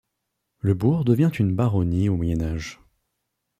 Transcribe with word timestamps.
Le 0.61 0.73
bourg 0.73 1.05
devient 1.05 1.29
une 1.37 1.55
baronnie 1.55 2.09
au 2.09 2.15
Moyen 2.15 2.41
Âge. 2.41 2.79